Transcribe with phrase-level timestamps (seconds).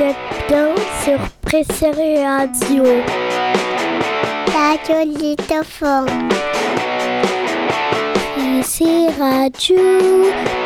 [0.00, 0.16] Êtes
[0.48, 0.74] bien
[1.04, 1.90] sur Pressé
[2.24, 2.84] Radio.
[4.54, 6.28] Radio Litophone.
[8.34, 10.59] Pressé Radio.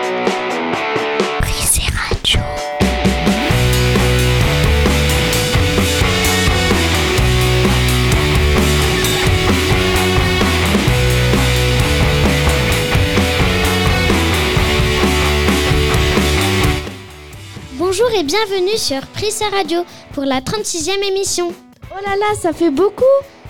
[17.96, 19.84] Bonjour et bienvenue sur Prissa Radio
[20.14, 21.52] pour la 36e émission.
[21.92, 23.04] Oh là là, ça fait beaucoup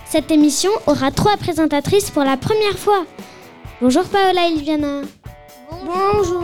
[0.04, 3.06] Cette émission aura trois présentatrices pour la première fois.
[3.80, 5.00] Bonjour Paola et Liviana.
[5.86, 6.42] Bonjour.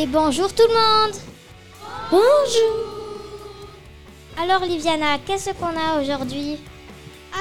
[0.00, 1.16] Et bonjour tout le monde
[2.08, 2.86] Bonjour
[4.40, 6.56] Alors Liviana, qu'est-ce qu'on a aujourd'hui?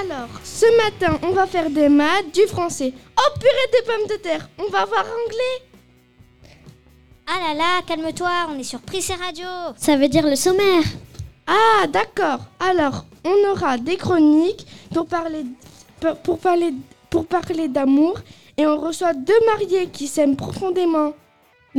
[0.01, 2.93] Alors, ce matin, on va faire des maths, du français.
[3.15, 5.67] Oh purée des pommes de terre On va voir anglais
[7.27, 9.45] Ah là là, calme-toi, on est sur Prissa Radio.
[9.77, 10.83] Ça veut dire le sommaire.
[11.45, 15.45] Ah d'accord Alors, on aura des chroniques pour parler,
[15.99, 16.73] pour, pour parler,
[17.11, 18.17] pour parler d'amour
[18.57, 21.13] et on reçoit deux mariés qui s'aiment profondément.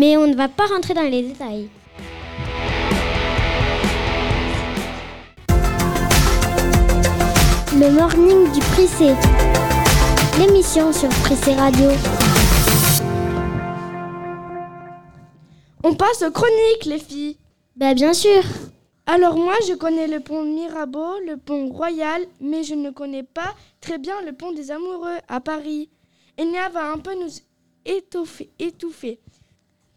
[0.00, 1.68] Mais on ne va pas rentrer dans les détails.
[7.74, 9.12] Le morning du Prissé.
[10.38, 11.90] L'émission sur Prissé Radio.
[15.82, 17.36] On passe aux chroniques les filles
[17.74, 18.44] Bah bien sûr.
[19.06, 23.52] Alors moi, je connais le pont Mirabeau, le pont Royal, mais je ne connais pas
[23.80, 25.90] très bien le pont des Amoureux à Paris.
[26.38, 27.32] Enea va un peu nous
[27.84, 28.52] étouffer.
[28.60, 29.18] étouffer.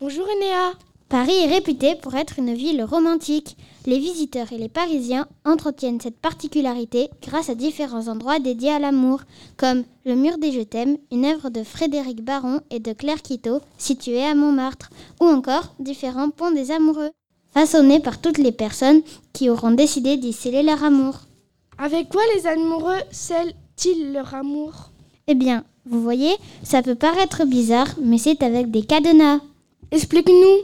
[0.01, 0.73] Bonjour Enea.
[1.09, 3.55] Paris est réputé pour être une ville romantique.
[3.85, 9.19] Les visiteurs et les Parisiens entretiennent cette particularité grâce à différents endroits dédiés à l'amour,
[9.57, 13.59] comme le Mur des Je t'aime, une œuvre de Frédéric Baron et de Claire Quito,
[13.77, 14.89] située à Montmartre,
[15.21, 17.11] ou encore différents ponts des amoureux,
[17.53, 21.19] façonnés par toutes les personnes qui auront décidé d'y sceller leur amour.
[21.77, 24.89] Avec quoi les amoureux scellent-ils leur amour?
[25.27, 26.33] Eh bien, vous voyez,
[26.63, 29.41] ça peut paraître bizarre, mais c'est avec des cadenas.
[29.91, 30.61] Explique-nous.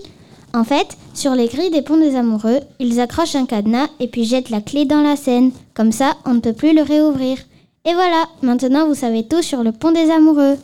[0.53, 4.23] En fait, sur les grilles des ponts des amoureux, ils accrochent un cadenas et puis
[4.23, 5.51] jettent la clé dans la Seine.
[5.73, 7.37] Comme ça, on ne peut plus le réouvrir.
[7.85, 10.57] Et voilà, maintenant vous savez tout sur le pont des amoureux.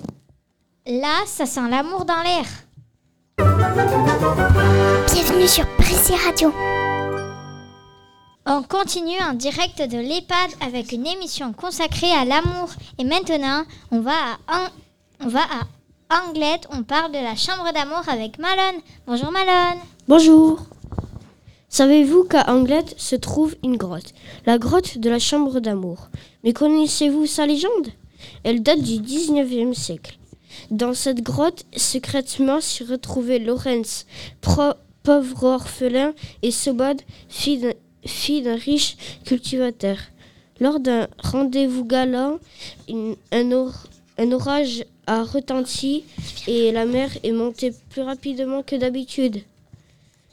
[0.88, 2.46] Là, ça sent l'amour dans l'air.
[5.13, 6.52] Bienvenue sur Prissé Radio.
[8.46, 12.69] On continue en direct de l'EHPAD avec une émission consacrée à l'amour.
[12.97, 14.12] Et maintenant, on va
[14.47, 14.69] à, An-
[15.22, 15.63] on va à
[16.13, 16.68] Anglette.
[16.72, 18.81] On parle de la chambre d'amour avec Malone.
[19.07, 19.79] Bonjour Malone.
[20.07, 20.59] Bonjour.
[21.69, 24.13] Savez-vous qu'à Anglette se trouve une grotte,
[24.46, 26.09] la grotte de la chambre d'amour
[26.44, 27.88] Mais connaissez-vous sa légende?
[28.44, 30.19] Elle date du 19e siècle.
[30.69, 34.06] Dans cette grotte, secrètement s'y retrouvait Lorenz,
[35.02, 36.13] pauvre orphelin,
[36.44, 37.57] et Sobad, fille
[38.41, 39.97] d'un- riche cultivateur.
[40.59, 42.38] Lors d'un rendez-vous galant,
[42.88, 46.03] un orage a retenti
[46.47, 49.44] et la mer est montée plus rapidement que d'habitude.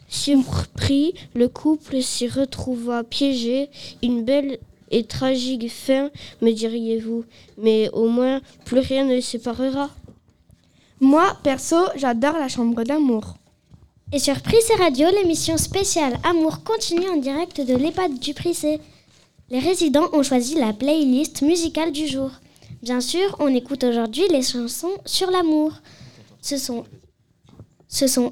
[0.09, 3.69] Surpris, le couple s'y retrouva piégé.
[4.03, 4.59] Une belle
[4.91, 6.11] et tragique fin,
[6.43, 7.25] me diriez-vous.
[7.59, 9.89] Mais au moins, plus rien ne les séparera.
[11.01, 13.37] Moi, perso, j'adore la chambre d'amour.
[14.13, 18.81] Et sur Prissé Radio, l'émission spéciale Amour continue en direct de l'EHPAD du Prissé.
[19.51, 22.31] Les résidents ont choisi la playlist musicale du jour.
[22.83, 25.75] Bien sûr, on écoute aujourd'hui les chansons sur l'amour.
[26.41, 26.87] Ce sont,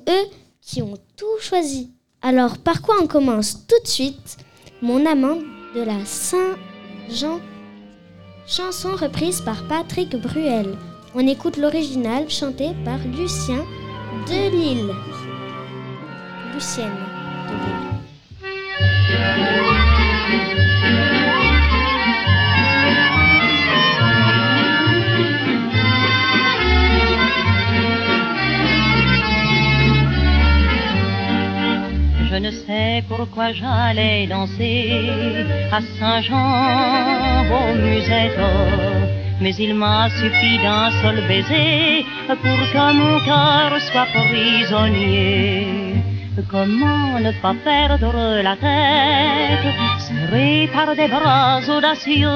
[0.09, 0.27] eux
[0.63, 1.93] qui ont tout choisi.
[2.23, 4.39] Alors, par quoi on commence tout de suite?
[4.81, 5.37] Mon amant
[5.75, 7.41] de la Saint-Jean.
[8.47, 10.79] Chanson reprise par Patrick Bruel.
[11.15, 13.67] On écoute l'original chanté par Lucien
[14.27, 14.95] Delille.
[16.55, 16.97] Lucienne
[17.49, 17.99] Delille.
[19.11, 19.78] Je
[32.41, 35.05] ne sais pourquoi j'allais danser
[35.73, 38.39] à Saint-Jean au musette.
[39.41, 42.37] Mais il m'a suffi d'un seul baiser pour
[42.73, 45.67] que mon cœur soit prisonnier.
[46.49, 52.29] Comment ne pas perdre la tête C'est serré par des bras audacieux,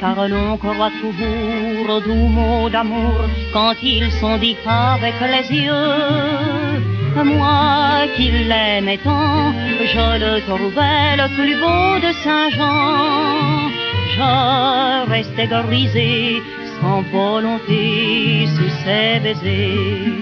[0.00, 3.14] car l'on croit toujours aux doux mots d'amour
[3.54, 6.73] quand ils sont dits avec les yeux.
[7.22, 9.52] Moi qui l'aimais tant,
[9.92, 13.70] je le trouvais le plus beau de Saint-Jean.
[14.16, 16.42] Je restais grisé
[16.80, 20.12] sans volonté sous ses baisers.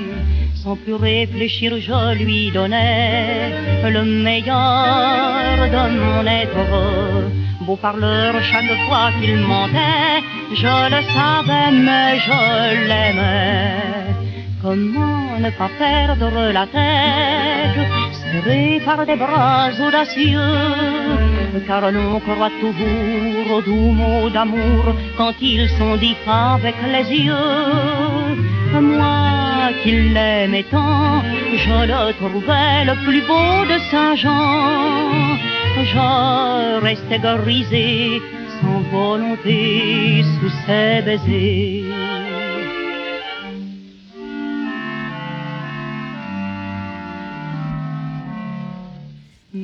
[0.63, 3.51] Sans plus réfléchir, je lui donnais
[3.83, 7.33] le meilleur de mon être.
[7.63, 10.23] Beau parleur, chaque fois qu'il mentait,
[10.55, 14.22] je le savais, mais je l'aimais.
[14.63, 17.81] Comment ne pas perdre la tête,
[18.13, 20.39] serré par des bras audacieux,
[21.67, 24.85] car l'on croit toujours aux doux mots d'amour
[25.17, 27.35] quand ils sont dits avec les yeux.
[28.81, 31.23] Moi qui l'aimais tant,
[31.65, 35.39] je le trouvais le plus beau de Saint-Jean.
[35.93, 38.23] Je restais grisé
[38.61, 42.22] sans volonté sous ses baisers.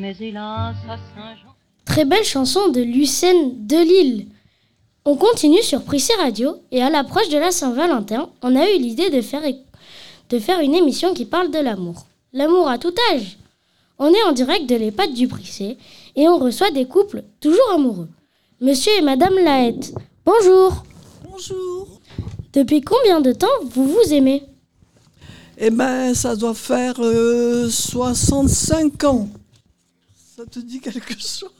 [0.08, 1.54] Mais hélas, à Saint-Jean.
[1.84, 4.28] Très belle chanson de Lucène Delille.
[5.04, 9.10] On continue sur Prissé Radio et à l'approche de la Saint-Valentin, on a eu l'idée
[9.10, 9.42] de faire,
[10.30, 12.06] de faire une émission qui parle de l'amour.
[12.32, 13.36] L'amour à tout âge.
[13.98, 15.76] On est en direct de l'EHPAD du Prissé
[16.16, 18.08] et on reçoit des couples toujours amoureux.
[18.62, 19.92] Monsieur et Madame Laette,
[20.24, 20.84] bonjour.
[21.30, 21.86] Bonjour.
[22.54, 24.42] Depuis combien de temps vous vous aimez?
[25.58, 29.28] Eh ben, ça doit faire euh, 65 ans.
[30.38, 31.50] Ça te dit quelque chose?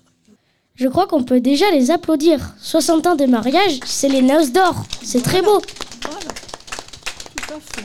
[0.77, 2.55] Je crois qu'on peut déjà les applaudir.
[2.61, 4.85] 60 ans de mariage, c'est les noces d'or.
[5.03, 5.61] C'est très beau.
[6.03, 6.21] Voilà.
[7.35, 7.85] Tout à fait.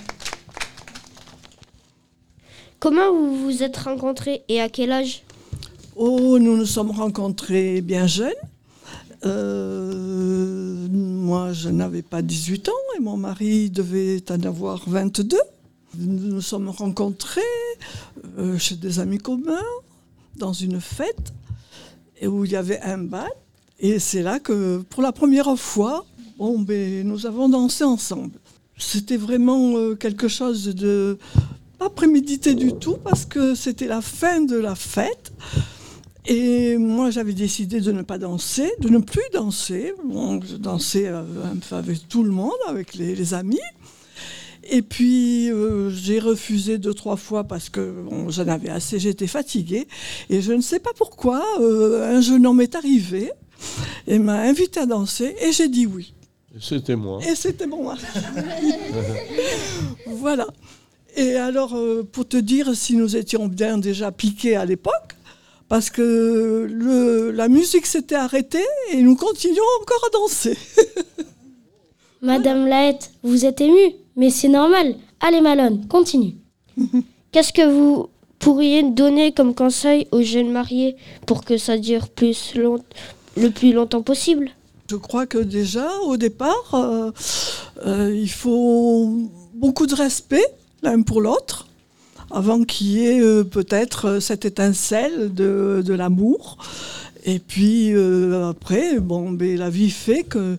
[2.79, 5.23] Comment vous vous êtes rencontrés et à quel âge?
[5.95, 8.31] Oh, nous nous sommes rencontrés bien jeunes.
[9.25, 15.39] Euh, moi, je n'avais pas 18 ans et mon mari devait en avoir 22.
[15.97, 17.41] Nous nous sommes rencontrés
[18.37, 19.57] euh, chez des amis communs,
[20.38, 21.33] dans une fête,
[22.25, 23.30] où il y avait un bal.
[23.80, 26.06] Et c'est là que, pour la première fois,
[26.38, 28.39] bon, ben, nous avons dansé ensemble.
[28.77, 31.18] C'était vraiment euh, quelque chose de
[31.77, 35.33] pas prémédité du tout, parce que c'était la fin de la fête.
[36.25, 39.94] Et moi, j'avais décidé de ne pas danser, de ne plus danser.
[40.06, 41.24] Bon, je dansais euh,
[41.71, 43.59] avec tout le monde, avec les, les amis.
[44.69, 49.27] Et puis, euh, j'ai refusé deux, trois fois parce que bon, j'en avais assez, j'étais
[49.27, 49.88] fatiguée.
[50.30, 53.31] Et je ne sais pas pourquoi, euh, un jeune homme est arrivé
[54.07, 56.13] et m'a invité à danser et j'ai dit oui.
[56.60, 57.19] C'était moi.
[57.27, 58.01] Et c'était mon mari.
[60.07, 60.48] voilà.
[61.15, 65.15] Et alors, euh, pour te dire si nous étions bien déjà piqués à l'époque,
[65.68, 70.57] parce que le, la musique s'était arrêtée et nous continuons encore à danser.
[72.21, 74.95] Madame Laette, vous êtes émue, mais c'est normal.
[75.19, 76.36] Allez Malone, continue.
[77.31, 80.95] Qu'est-ce que vous pourriez donner comme conseil aux jeunes mariés
[81.25, 82.83] pour que ça dure plus long-
[83.38, 84.50] le plus longtemps possible?
[84.89, 87.12] Je crois que déjà, au départ, euh,
[87.88, 90.44] euh, il faut beaucoup de respect
[90.83, 91.68] l'un pour l'autre,
[92.30, 96.57] avant qu'il y ait euh, peut-être cette étincelle de, de l'amour.
[97.23, 100.57] Et puis euh, après, bon, ben, la vie fait que euh,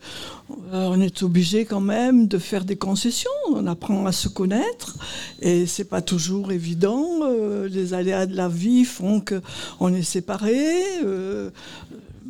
[0.72, 3.30] on est obligé quand même de faire des concessions.
[3.50, 4.96] On apprend à se connaître
[5.40, 7.20] et c'est pas toujours évident.
[7.22, 9.40] Euh, les aléas de la vie font que
[9.78, 10.82] on est séparés.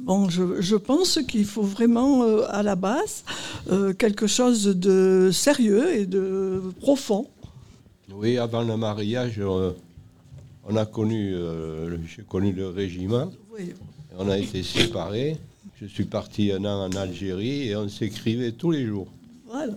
[0.04, 3.24] Bon, je, je pense qu'il faut vraiment, euh, à la base,
[3.70, 7.26] euh, quelque chose de sérieux et de profond.
[8.12, 9.70] Oui, avant le mariage, euh,
[10.68, 11.34] on a connu,
[12.06, 13.30] j'ai connu le régiment.
[13.50, 13.72] Oui.
[14.18, 15.36] On a été séparés.
[15.80, 19.08] Je suis parti un an en Algérie et on s'écrivait tous les jours.
[19.48, 19.72] Voilà.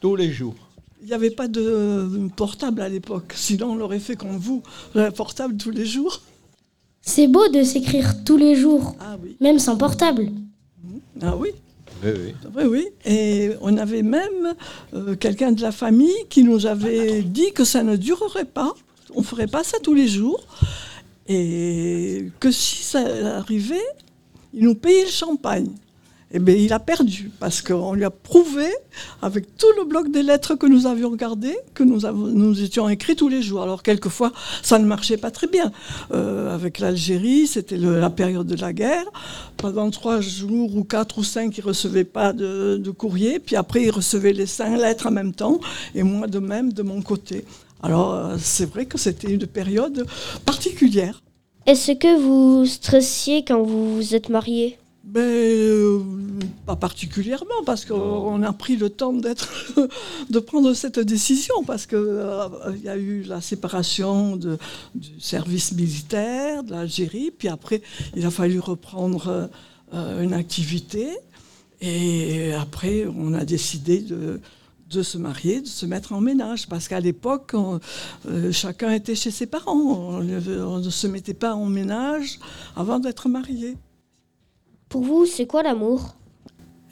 [0.00, 0.54] Tous les jours.
[1.02, 4.62] Il n'y avait pas de portable à l'époque, sinon on l'aurait fait comme vous,
[4.94, 6.20] un portable tous les jours.
[7.00, 9.36] C'est beau de s'écrire tous les jours, Ah oui.
[9.40, 10.30] même sans portable.
[11.22, 11.50] Ah oui.
[12.02, 12.34] Oui, oui.
[12.56, 12.86] Oui, oui.
[13.04, 14.54] Et on avait même
[14.94, 18.74] euh, quelqu'un de la famille qui nous avait dit que ça ne durerait pas,
[19.14, 20.44] on ne ferait pas ça tous les jours,
[21.28, 23.00] et que si ça
[23.36, 23.76] arrivait,
[24.54, 25.70] il nous payait le champagne.
[26.32, 28.66] Eh bien, il a perdu, parce qu'on lui a prouvé,
[29.22, 33.14] avec tout le bloc des lettres que nous avions gardé, que nous, nous étions écrits
[33.14, 33.62] tous les jours.
[33.62, 35.70] Alors, quelquefois, ça ne marchait pas très bien.
[36.12, 39.04] Euh, avec l'Algérie, c'était la période de la guerre.
[39.56, 43.38] Pendant trois jours ou quatre ou cinq, il ne recevait pas de, de courrier.
[43.38, 45.60] Puis après, il recevait les cinq lettres en même temps,
[45.94, 47.44] et moi de même de mon côté.
[47.86, 50.06] Alors, euh, c'est vrai que c'était une période
[50.44, 51.22] particulière.
[51.66, 56.00] Est-ce que vous stressiez quand vous vous êtes marié Ben, euh,
[56.66, 59.48] pas particulièrement, parce qu'on a pris le temps d'être,
[60.30, 62.24] de prendre cette décision, parce qu'il
[62.76, 64.58] il y a eu la séparation de-
[64.96, 67.82] du service militaire de l'Algérie, puis après,
[68.16, 69.48] il a fallu reprendre
[69.94, 71.06] euh, une activité,
[71.80, 74.40] et après, on a décidé de,
[74.88, 79.30] de se marier, de se mettre en ménage, parce qu'à l'époque, euh, chacun était chez
[79.30, 82.38] ses parents, on ne on ne se mettait pas en ménage
[82.76, 83.76] avant d'être marié.
[84.88, 86.14] Pour vous, c'est quoi l'amour?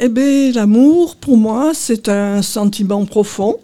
[0.00, 3.58] Eh bien, l'amour, pour moi, c'est un sentiment profond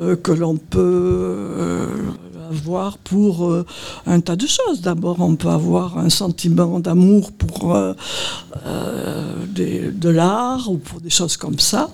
[0.00, 1.86] euh, que l'on peut euh,
[2.52, 3.64] avoir pour euh,
[4.06, 4.80] un tas de choses.
[4.88, 7.94] D'abord, on peut avoir un sentiment d'amour pour euh,
[8.66, 11.90] euh, des- de l'art ou pour des choses comme ça.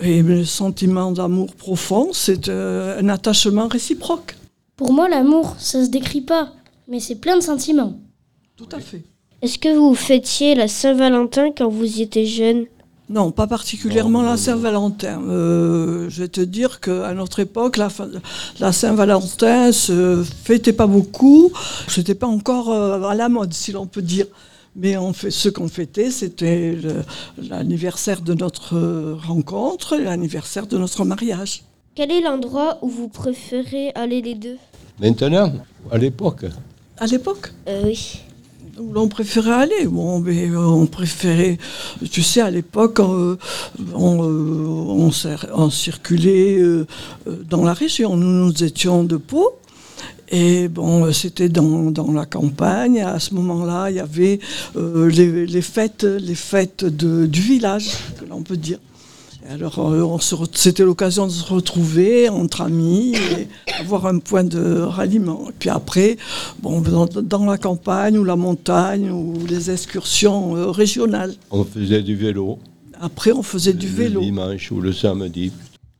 [0.00, 4.36] Et le sentiment d'amour profond, c'est euh, un attachement réciproque.
[4.76, 6.44] Pour moi, l'amour, ça se décrit pas,
[6.88, 7.94] mais c'est plein de sentiments.
[8.56, 9.02] Tout à fait.
[9.42, 12.64] Est-ce que vous fêtiez la Saint-Valentin quand vous étiez jeune?
[13.08, 15.20] Non, pas particulièrement la Saint-Valentin.
[15.28, 21.52] Euh, je vais te dire qu'à notre époque, la, Saint-Valentin se fêtait pas beaucoup.
[21.88, 24.26] C'était pas encore euh, à la mode, si l'on peut dire.
[24.76, 26.78] Mais on fait, ce qu'on fêtait, c'était
[27.36, 28.74] l'anniversaire de notre
[29.26, 31.64] rencontre, et l'anniversaire de notre mariage.
[31.94, 34.56] Quel est l'endroit où vous préférez aller les deux?
[34.98, 35.52] Maintenant,
[35.90, 36.46] à l'époque,
[36.98, 38.20] À l'époque, Euh, Oui.
[38.78, 39.86] Où l'on préférait aller.
[39.86, 41.58] Bon, mais euh, on préférait,
[42.10, 43.36] tu sais, à l'époque, euh,
[43.94, 46.60] on, euh, on cir- on circulait
[47.48, 48.16] dans la région.
[48.16, 49.58] Nous, nous étions de Pau.
[50.34, 53.02] Et bon, c'était dans, la campagne.
[53.02, 54.40] À ce moment-là, il y avait
[54.74, 58.78] les, fêtes, les fêtes du village, que l'on peut dire.
[59.48, 63.48] Alors, euh, on c'était l'occasion de se retrouver entre amis et
[63.80, 65.48] avoir un point de ralliement.
[65.48, 66.16] Et puis après,
[66.60, 71.34] bon, dans, dans la campagne ou la montagne ou les excursions euh, régionales.
[71.50, 72.58] on faisait du vélo.
[73.00, 74.20] Après, on faisait du vélo.
[74.20, 75.50] Le dimanche ou le samedi.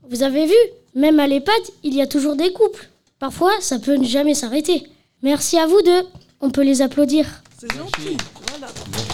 [0.09, 0.55] Vous avez vu
[0.95, 2.89] Même à l'EHPAD, il y a toujours des couples.
[3.19, 4.85] Parfois, ça peut ne jamais s'arrêter.
[5.23, 6.03] Merci à vous deux.
[6.41, 7.43] On peut les applaudir.
[7.59, 8.17] C'est gentil.
[8.49, 8.69] Voilà.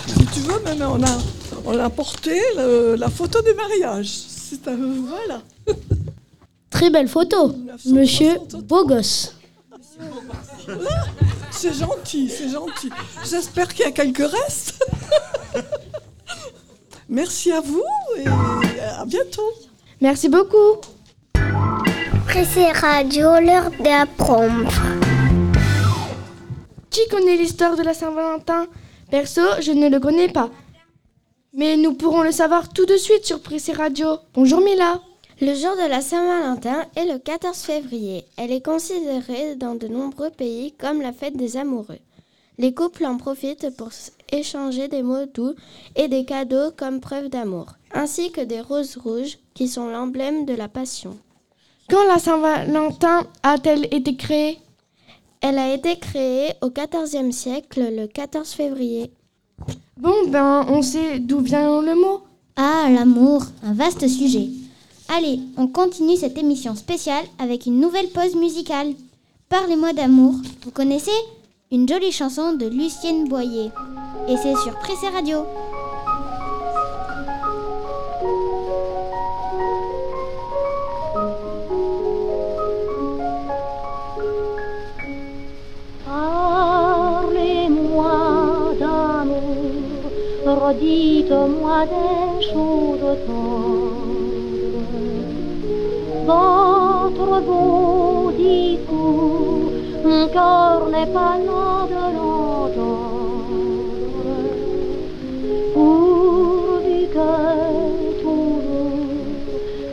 [0.07, 1.19] Si tu veux, même on a,
[1.69, 4.09] on a porté le- la photo du mariage.
[4.09, 5.43] C'est un- voilà.
[6.71, 7.55] Très belle photo.
[7.87, 8.39] Monsieur
[8.71, 9.35] beau gosse.
[11.51, 12.91] C'est gentil, c'est gentil.
[13.29, 14.75] J'espère qu'il y a quelques restes.
[17.09, 17.83] Merci à vous
[18.19, 18.29] et
[19.01, 19.51] à bientôt.
[20.01, 20.81] Merci beaucoup.
[22.27, 24.71] Pressé Radio, l'heure d'apprendre.
[26.91, 28.67] Qui connaît l'histoire de la Saint-Valentin?
[29.11, 30.51] Perso, je ne le connais pas.
[31.59, 34.19] Mais nous pourrons le savoir tout de suite sur Pressé Radio.
[34.33, 35.01] Bonjour Mila.
[35.41, 38.25] Le jour de la Saint-Valentin est le 14 février.
[38.37, 41.99] Elle est considérée dans de nombreux pays comme la fête des amoureux.
[42.59, 43.89] Les couples en profitent pour
[44.31, 45.57] échanger des mots doux
[45.97, 50.55] et des cadeaux comme preuve d'amour, ainsi que des roses rouges qui sont l'emblème de
[50.55, 51.19] la passion.
[51.91, 54.59] Quand la Saint-Valentin a-t-elle été créée?
[55.41, 59.11] Elle a été créée au XIVe siècle, le 14 février.
[59.97, 62.21] Bon, ben, on sait d'où vient le mot.
[62.57, 64.49] Ah, l'amour, un vaste sujet.
[65.09, 68.93] Allez, on continue cette émission spéciale avec une nouvelle pause musicale.
[69.49, 70.35] Parlez-moi d'amour.
[70.65, 71.11] Vous connaissez
[71.73, 73.71] Une jolie chanson de Lucienne Boyer.
[74.29, 75.45] Et c'est sur Pressé Radio.
[90.69, 94.17] Redites-moi des choses tendres.
[96.31, 99.73] Votre beau discours,
[100.05, 103.49] mon cœur n'est pas là de l'entendre.
[105.75, 107.33] Pourvu que
[108.23, 109.23] toujours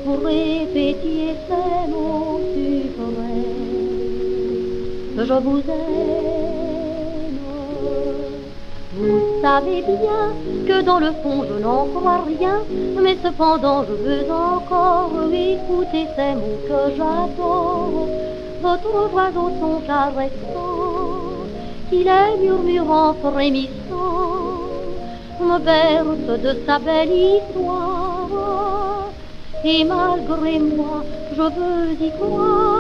[0.06, 3.66] vous répétiez ces mots suprêmes
[5.18, 6.25] je vous aime.
[9.46, 10.26] Savez bien
[10.68, 12.58] que dans le fond je n'en crois rien,
[13.04, 18.08] mais cependant je veux encore écouter ces mots que j'adore.
[18.64, 21.46] Votre voix au son caressant,
[21.90, 24.64] qui les murmurant frémissant,
[25.48, 29.12] me berce de sa belle histoire.
[29.64, 31.04] Et malgré moi,
[31.36, 32.75] je veux y croire.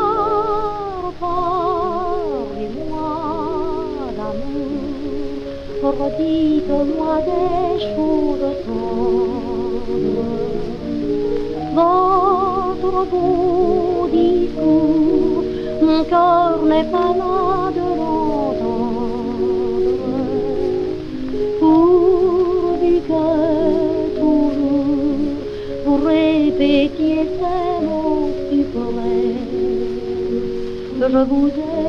[5.85, 9.85] Redis-moi des choses tendres.
[11.75, 15.43] Votre beau discours,
[15.83, 19.35] mon cœur n'est pas là de l'entendre.
[21.59, 23.25] Pourvu que
[24.19, 25.37] toujours
[25.85, 29.45] vous répétiez ces mots suprêmes.
[30.99, 31.85] Je vous aime.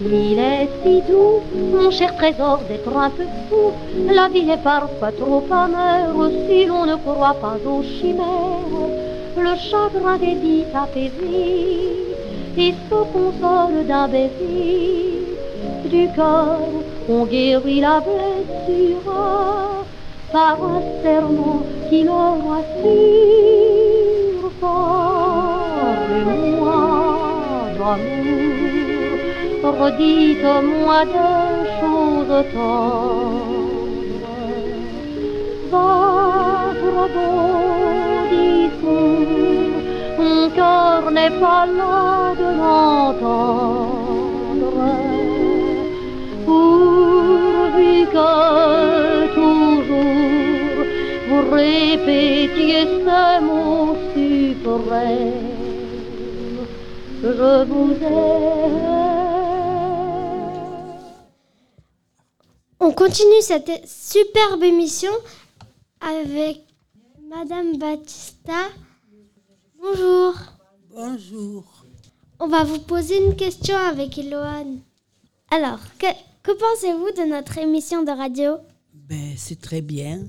[0.00, 1.40] Il est si doux,
[1.72, 3.72] mon cher trésor, d'être un peu fou.
[4.12, 6.14] La vie est parfois trop amère
[6.46, 8.88] si l'on ne croit pas aux chimères.
[9.36, 11.98] Le chagrin des vies s'apaisit
[12.56, 15.18] et se console d'un baiser.
[15.84, 16.58] Du cœur,
[17.08, 19.12] on guérit la blessure
[20.32, 23.78] par un serment qui le rassure.
[24.60, 25.58] Parlez-moi
[27.78, 28.87] d'amour,
[29.70, 33.58] redites-moi des choses tendres.
[35.70, 37.18] Vagabondissons,
[40.18, 43.88] mon cœur n'est pas là de l'entendre.
[46.46, 48.32] Pourvu que
[49.34, 50.84] toujours
[51.28, 55.48] vous répétiez ces mots suprêmes.
[57.22, 58.87] Je vous aime.
[62.98, 65.12] Continue cette superbe émission
[66.00, 66.64] avec
[67.30, 68.70] Madame Batista.
[69.80, 70.34] Bonjour.
[70.90, 71.64] Bonjour.
[72.40, 74.80] On va vous poser une question avec Eloane.
[75.48, 76.08] Alors, que,
[76.42, 78.56] que pensez-vous de notre émission de radio?
[78.92, 80.24] Ben, c'est très bien.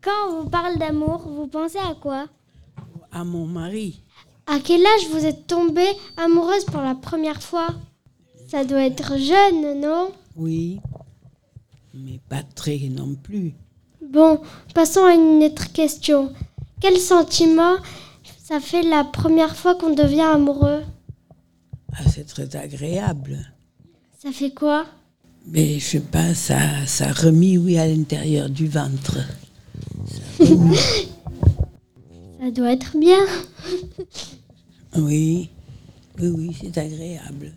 [0.00, 2.28] Quand on vous parle d'amour, vous pensez à quoi?
[3.10, 4.04] À mon mari.
[4.46, 7.70] À quel âge vous êtes tombée amoureuse pour la première fois?
[8.46, 10.12] Ça doit être jeune, non?
[10.36, 10.78] Oui.
[12.04, 13.54] Mais pas très non plus.
[14.00, 14.40] Bon,
[14.74, 16.32] passons à une autre question.
[16.80, 17.76] Quel sentiment
[18.42, 20.82] ça fait la première fois qu'on devient amoureux?
[21.92, 23.38] Ah, c'est très agréable.
[24.22, 24.86] Ça fait quoi?
[25.46, 29.18] Mais je sais pas, ça, ça remis, oui, à l'intérieur du ventre.
[30.06, 30.44] Ça.
[32.40, 33.24] Ça doit être bien.
[34.96, 35.50] oui.
[36.20, 37.52] Oui, oui, c'est agréable.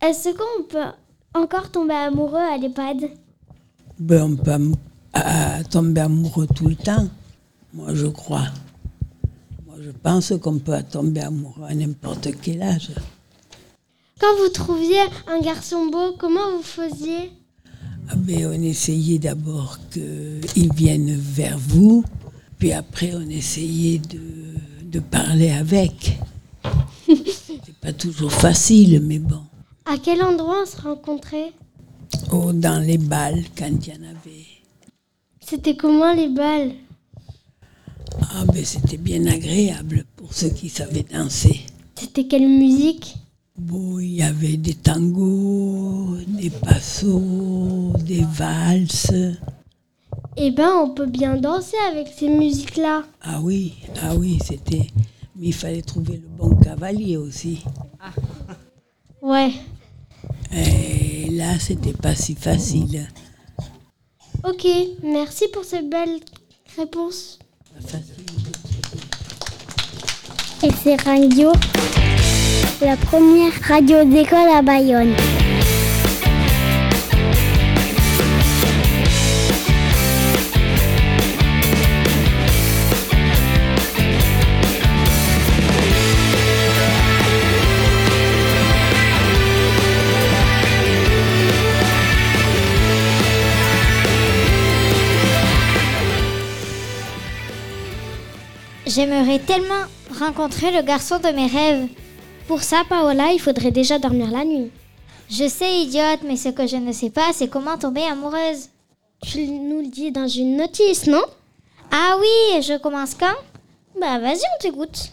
[0.00, 0.92] Est-ce qu'on peut
[1.34, 3.10] encore tomber amoureux à l'EHPAD
[3.98, 4.74] Ben, on peut am-
[5.12, 7.08] à- tomber amoureux tout le temps,
[7.72, 8.48] moi je crois.
[9.66, 12.90] Moi je pense qu'on peut tomber amoureux à n'importe quel âge.
[14.20, 17.30] Quand vous trouviez un garçon beau, comment vous faisiez?
[18.08, 22.04] Ah ben, on essayait d'abord qu'il vienne vers vous,
[22.58, 24.20] puis après on essayait de,
[24.84, 26.18] de parler avec.
[27.06, 29.40] C'est pas toujours facile, mais bon.
[29.86, 31.52] À quel endroit on se rencontrait?
[32.32, 34.46] Oh, dans les balles, quand il y en avait.
[35.40, 36.72] C'était comment les balles?
[38.20, 41.60] Ah ben c'était bien agréable pour ceux qui savaient danser.
[41.94, 43.16] C'était quelle musique?
[43.56, 49.36] Bon, il y avait des tangos, des passos, des valses.
[50.36, 53.04] Eh ben, on peut bien danser avec ces musiques-là.
[53.22, 54.88] Ah oui, ah oui, c'était.
[55.36, 57.62] Mais il fallait trouver le bon cavalier aussi.
[59.22, 59.52] Ouais.
[60.52, 63.08] Et là, c'était pas si facile.
[64.44, 64.66] Ok,
[65.02, 66.20] merci pour cette belle
[66.76, 67.38] réponse.
[70.62, 71.52] Et c'est radio,
[72.80, 75.14] la première radio d'école à Bayonne.
[98.96, 99.84] J'aimerais tellement
[100.18, 101.86] rencontrer le garçon de mes rêves.
[102.48, 104.70] Pour ça, Paola, il faudrait déjà dormir la nuit.
[105.28, 108.70] Je sais, idiote, mais ce que je ne sais pas, c'est comment tomber amoureuse.
[109.22, 111.20] Tu nous le dis dans une notice, non?
[111.92, 113.36] Ah oui, et je commence quand?
[114.00, 115.12] Bah vas-y, on t'écoute.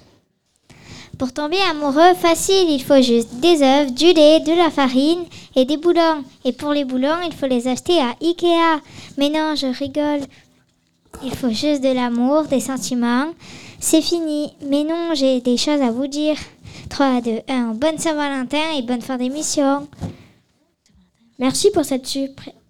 [1.20, 5.26] Pour tomber amoureux, facile, il faut juste des œufs, du lait, de la farine
[5.58, 6.24] et des boulons.
[6.46, 8.82] Et pour les boulons, il faut les acheter à Ikea.
[9.18, 10.22] Mais non, je rigole.
[11.22, 13.28] Il faut juste de l'amour, des sentiments.
[13.80, 14.54] C'est fini.
[14.70, 16.36] Mais non, j'ai des choses à vous dire.
[16.90, 17.74] 3, 2, 1.
[17.76, 19.88] Bonne Saint-Valentin et bonne fin d'émission.
[21.40, 22.08] Merci pour cette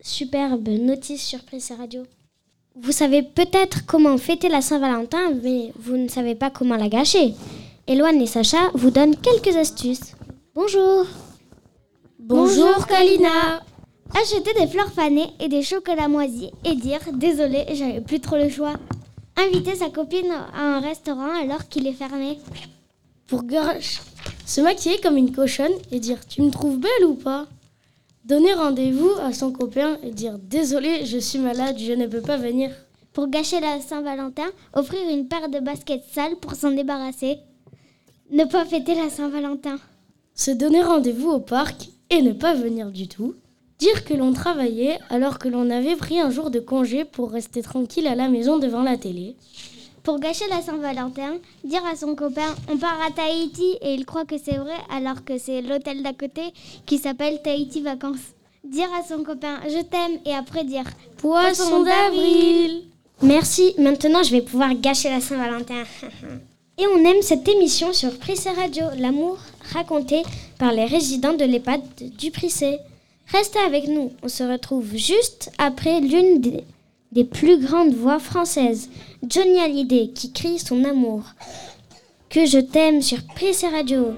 [0.02, 2.04] superbe notice sur Presse Radio.
[2.76, 7.36] Vous savez peut-être comment fêter la Saint-Valentin, mais vous ne savez pas comment la gâcher.
[7.86, 10.16] Eloane et Sacha vous donnent quelques astuces.
[10.56, 11.06] Bonjour
[12.18, 13.62] Bonjour, Kalina.
[14.16, 18.48] Acheter des fleurs fanées et des chocolats moisis et dire désolé, j'avais plus trop le
[18.48, 18.76] choix.
[19.36, 22.38] Inviter sa copine à un restaurant alors qu'il est fermé.
[23.28, 23.44] Pour
[24.46, 27.48] se maquiller comme une cochonne et dire Tu me trouves belle ou pas?
[28.26, 32.38] Donner rendez-vous à son copain et dire Désolé, je suis malade, je ne peux pas
[32.38, 32.70] venir.
[33.14, 37.40] Pour gâcher la Saint-Valentin, offrir une paire de baskets sales pour s'en débarrasser.
[38.32, 39.78] Ne pas fêter la Saint-Valentin.
[40.36, 43.36] Se donner rendez-vous au parc et ne pas venir du tout.
[43.84, 47.62] Dire que l'on travaillait alors que l'on avait pris un jour de congé pour rester
[47.62, 49.36] tranquille à la maison devant la télé.
[50.04, 51.34] Pour gâcher la Saint-Valentin,
[51.66, 55.26] dire à son copain on part à Tahiti et il croit que c'est vrai alors
[55.26, 56.44] que c'est l'hôtel d'à côté
[56.86, 58.32] qui s'appelle Tahiti Vacances.
[58.64, 60.86] Dire à son copain je t'aime et après dire
[61.18, 62.84] Poisson d'avril
[63.22, 65.84] Merci, maintenant je vais pouvoir gâcher la Saint-Valentin.
[66.78, 69.38] Et on aime cette émission sur Prissé Radio, l'amour
[69.74, 70.24] raconté
[70.58, 71.82] par les résidents de l'EHPAD
[72.18, 72.80] du Prissé.
[73.32, 78.90] Restez avec nous, on se retrouve juste après l'une des, plus grandes voix françaises,
[79.28, 81.24] Johnny Hallyday, qui crie son amour.
[82.30, 84.14] Que je t'aime sur Prissé Radio.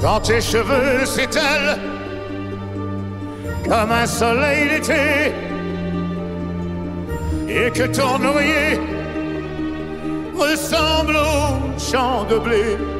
[0.00, 1.78] Quand tes cheveux s'étalent
[3.64, 5.32] comme un soleil d'été
[7.48, 8.80] et que ton oreiller
[10.34, 12.99] ressemble au champ de blé.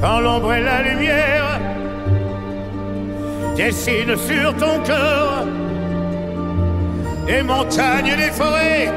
[0.00, 1.60] Quand l'ombre et la lumière
[3.56, 5.44] dessinent sur ton cœur
[7.26, 8.90] les montagnes, les forêts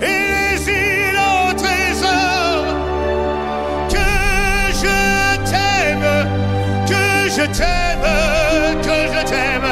[0.00, 2.64] et les îles au trésor.
[3.88, 4.08] Que
[4.82, 6.10] je t'aime,
[6.88, 8.08] que je t'aime,
[8.82, 9.70] que je t'aime,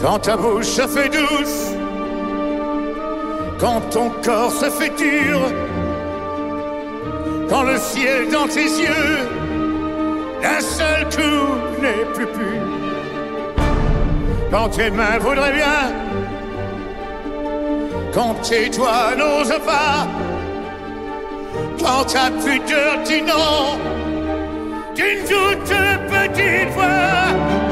[0.00, 1.72] Quand ta bouche se fait douce,
[3.58, 5.40] quand ton corps se fait dur,
[7.48, 9.28] quand le ciel dans tes yeux,
[10.40, 12.62] d'un seul coup n'est plus pur.
[14.52, 15.92] Quand tes mains voudraient bien,
[18.14, 20.06] quand tes doigts n'osent pas,
[21.80, 23.78] quand ta pudeur dit non,
[24.94, 25.74] d'une toute
[26.08, 27.67] petite voix.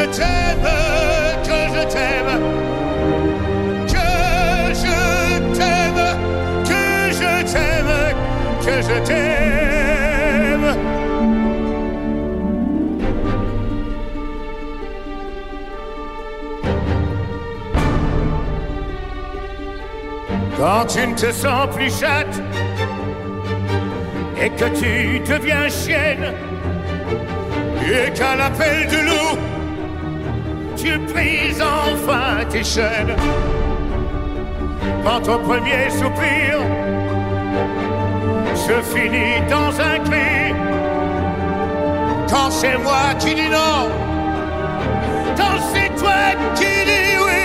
[0.00, 0.68] Je t'aime,
[1.44, 2.32] que je t'aime.
[3.86, 4.08] Que
[4.82, 4.96] je
[5.56, 6.04] t'aime,
[6.64, 6.84] que
[7.20, 7.94] je t'aime,
[8.64, 10.68] que je t'aime.
[20.56, 22.40] Quand tu ne te sens plus chatte
[24.42, 26.34] et que tu deviens chienne
[27.82, 29.49] et qu'à l'appel du loup,
[30.80, 33.14] tu brises enfin tes chaînes.
[35.04, 36.58] Quand ton premier soupir
[38.54, 40.54] se finit dans un cri,
[42.28, 43.88] quand c'est moi qui dis non,
[45.36, 46.20] quand c'est toi
[46.54, 47.42] qui dis oui.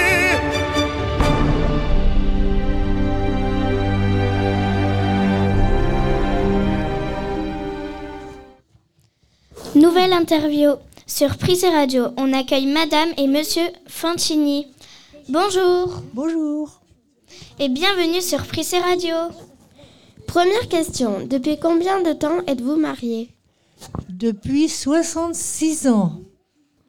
[9.81, 10.77] Nouvelle interview
[11.15, 12.07] sur Prissé Radio.
[12.17, 14.67] On accueille Madame et Monsieur Fantini.
[15.29, 16.01] Bonjour.
[16.13, 16.81] Bonjour.
[17.57, 19.15] Et bienvenue sur Prissé Radio.
[20.27, 23.29] Première question, depuis combien de temps êtes-vous mariés
[24.09, 26.19] Depuis 66 ans.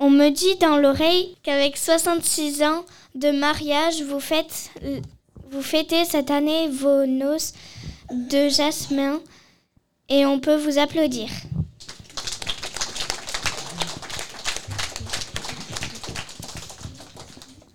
[0.00, 2.84] On me dit dans l'oreille qu'avec 66 ans
[3.14, 4.72] de mariage, vous, faites,
[5.52, 7.52] vous fêtez cette année vos noces
[8.10, 9.20] de jasmin
[10.08, 11.28] et on peut vous applaudir.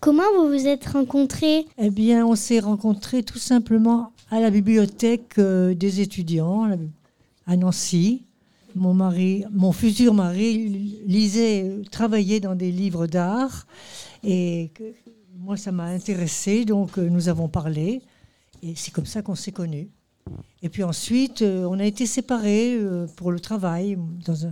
[0.01, 1.67] Comment vous vous êtes rencontrés?
[1.77, 6.75] Eh bien, on s'est rencontrés tout simplement à la bibliothèque euh, des étudiants
[7.45, 8.25] à Nancy.
[8.73, 13.67] Mon mari, mon futur mari lisait, euh, travaillait dans des livres d'art
[14.23, 14.71] et
[15.37, 18.01] moi ça m'a intéressé donc euh, nous avons parlé
[18.63, 19.89] et c'est comme ça qu'on s'est connus.
[20.63, 22.75] Et puis ensuite on a été séparés
[23.17, 24.51] pour le travail dans,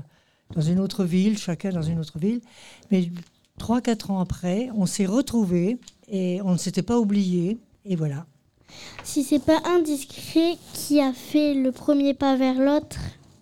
[0.54, 2.42] dans une autre ville, chacun dans une autre ville.
[2.92, 3.10] Mais
[3.60, 8.26] trois quatre ans après, on s'est retrouvés et on ne s'était pas oubliés et voilà.
[9.04, 12.98] Si c'est pas indiscret, qui a fait le premier pas vers l'autre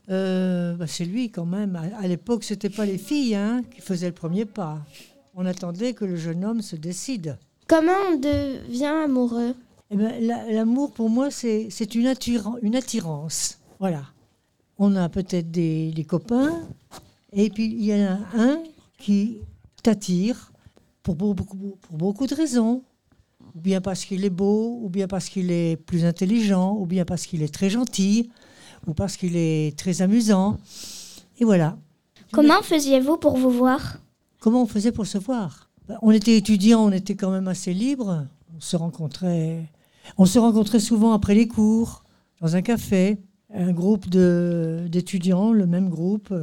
[0.10, 1.76] Euh, bah, c'est lui quand même.
[1.76, 4.80] À, à l'époque, c'était pas les filles hein, qui faisaient le premier pas.
[5.36, 7.38] On attendait que le jeune homme se décide.
[7.68, 9.54] Comment on devient amoureux?
[9.92, 13.58] Eh ben, la- L'amour, pour moi, c'est une, attiran- une attirance.
[13.80, 14.04] Voilà.
[14.80, 16.62] On a peut-être des, des copains,
[17.34, 18.60] et puis il y en a un
[19.00, 19.40] qui
[19.88, 20.52] t'attire
[21.02, 22.84] pour beaucoup, pour beaucoup de raisons.
[23.56, 27.06] Ou bien parce qu'il est beau, ou bien parce qu'il est plus intelligent, ou bien
[27.06, 28.30] parce qu'il est très gentil,
[28.86, 30.58] ou parce qu'il est très amusant.
[31.40, 31.78] Et voilà.
[32.34, 34.00] Comment faisiez-vous pour vous voir?
[34.42, 35.70] Comment on faisait pour se voir?
[35.88, 38.28] Ben, On était étudiants, on était quand même assez libres.
[38.56, 39.66] On se rencontrait,
[40.18, 42.04] on se rencontrait souvent après les cours,
[42.42, 43.18] dans un café,
[43.54, 46.34] un groupe d'étudiants, le même groupe.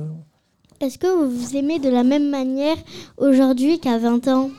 [0.84, 2.76] Est-ce que vous vous aimez de la même manière
[3.16, 4.50] aujourd'hui qu'à 20 ans?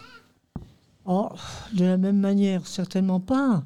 [1.05, 1.29] Oh,
[1.71, 3.63] de la même manière, certainement pas.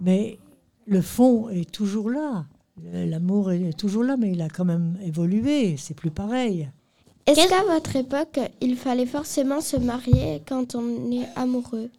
[0.00, 0.38] Mais
[0.86, 2.46] le fond est toujours là.
[2.90, 5.76] L'amour est toujours là, mais il a quand même évolué.
[5.76, 6.70] C'est plus pareil.
[7.26, 11.90] Est-ce qu'à votre époque, il fallait forcément se marier quand on est amoureux?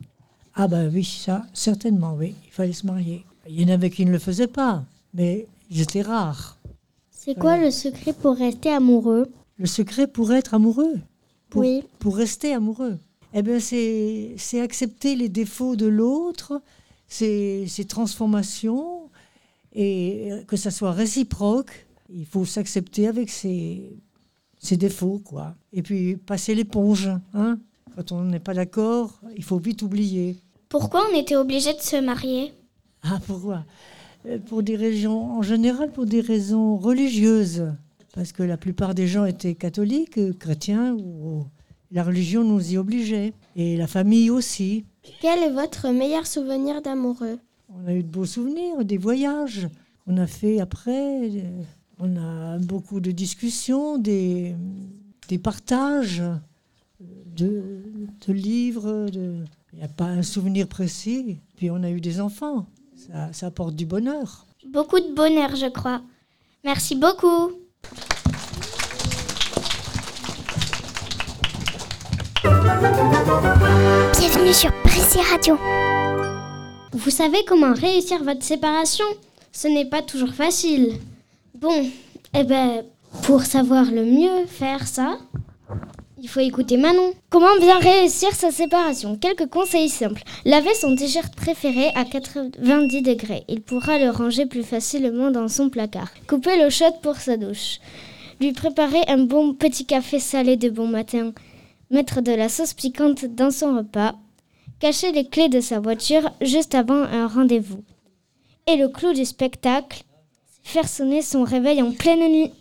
[0.55, 2.33] Ah bah oui, ça, certainement, oui.
[2.47, 3.23] Il fallait se marier.
[3.47, 4.83] Il y en avait qui ne le faisaient pas,
[5.13, 6.57] mais ils étaient rares.
[7.11, 9.31] C'est quoi le secret pour rester amoureux?
[9.61, 10.95] Le secret pour être amoureux
[11.53, 11.83] Oui.
[11.99, 12.97] Pour rester amoureux
[13.35, 16.63] Eh bien, c'est accepter les défauts de l'autre,
[17.07, 19.09] ses, ses transformations,
[19.75, 21.85] et que ça soit réciproque.
[22.11, 23.93] Il faut s'accepter avec ses,
[24.57, 25.53] ses défauts, quoi.
[25.73, 27.59] Et puis passer l'éponge, hein.
[27.95, 30.37] Quand on n'est pas d'accord, il faut vite oublier.
[30.69, 32.51] Pourquoi on était obligé de se marier?
[33.03, 33.65] Ah, pourquoi?
[34.25, 37.73] Euh, Pour des raisons, en général, pour des raisons religieuses.
[38.13, 41.45] Parce que la plupart des gens étaient catholiques, euh, chrétiens, ou
[41.91, 43.33] la religion nous y obligeait.
[43.55, 44.85] Et la famille aussi.
[45.21, 47.39] Quel est votre meilleur souvenir d'amoureux?
[47.69, 49.67] On a eu de beaux souvenirs, des voyages.
[50.07, 51.63] On a fait après, euh,
[51.99, 54.55] on a beaucoup de discussions, des,
[55.29, 56.21] des partages
[56.99, 57.81] de,
[58.27, 59.09] de livres.
[59.09, 59.45] De...
[59.71, 61.39] Il n'y a pas un souvenir précis.
[61.55, 62.67] Puis on a eu des enfants.
[62.95, 64.45] Ça, ça apporte du bonheur.
[64.67, 66.01] Beaucoup de bonheur, je crois.
[66.63, 67.51] Merci beaucoup.
[74.19, 75.57] Bienvenue sur Prissy Radio.
[76.91, 79.05] Vous savez comment réussir votre séparation?
[79.53, 80.95] Ce n'est pas toujours facile.
[81.55, 81.89] Bon,
[82.33, 82.83] eh ben,
[83.23, 85.17] pour savoir le mieux faire ça,
[86.21, 87.13] il faut écouter Manon.
[87.29, 89.15] Comment bien réussir sa séparation?
[89.15, 90.23] Quelques conseils simples.
[90.43, 93.45] Laver son t-shirt préféré à 90 degrés.
[93.47, 96.09] Il pourra le ranger plus facilement dans son placard.
[96.27, 97.79] Couper l'eau chaude pour sa douche.
[98.41, 101.31] Lui préparer un bon petit café salé de bon matin.
[101.91, 104.15] Mettre de la sauce piquante dans son repas.
[104.79, 107.83] Cacher les clés de sa voiture juste avant un rendez-vous.
[108.65, 110.03] Et le clou du spectacle,
[110.63, 112.51] faire sonner son réveil en pleine nuit.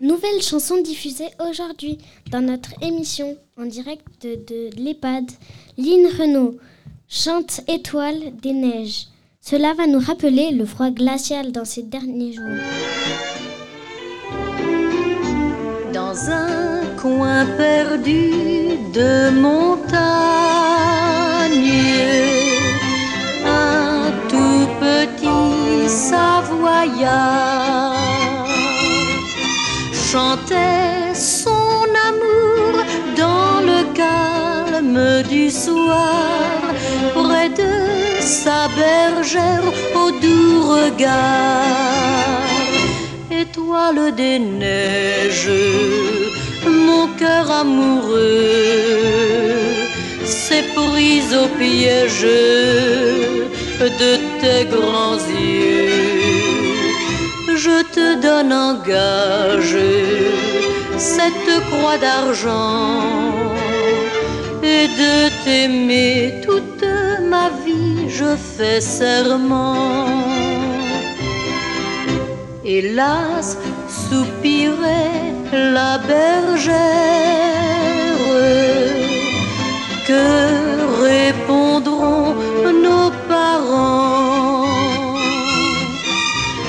[0.00, 1.98] Nouvelle chanson diffusée aujourd'hui
[2.30, 5.32] dans notre émission en direct de, de l'EHPAD.
[5.76, 6.56] Lynn Renault
[7.08, 9.08] chante Étoile des neiges.
[9.42, 12.44] Cela va nous rappeler le froid glacial dans ces derniers jours.
[15.92, 18.30] Dans un coin perdu
[18.92, 19.88] de montagne,
[23.46, 27.36] un tout petit Savoyard
[30.10, 32.72] chantait son amour
[33.16, 36.60] dans le calme du soir,
[37.14, 41.78] près de sa bergère au doux regard.
[43.30, 45.52] Étoile des neiges,
[46.66, 48.18] mon cœur amoureux
[50.24, 52.22] s'est prise au piège
[53.80, 56.18] de tes grands yeux
[57.56, 59.78] je te donne en gage
[60.96, 63.00] cette croix d'argent
[64.62, 66.84] et de t'aimer toute
[67.28, 70.06] ma vie, je fais serment.
[72.64, 76.74] Hélas, soupirait la bergère,
[80.06, 80.24] que
[81.02, 82.34] répondront
[82.84, 84.66] nos parents?